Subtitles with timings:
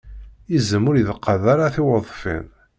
[0.57, 2.45] Izem ur ileqqeḍ ara tiweḍfin.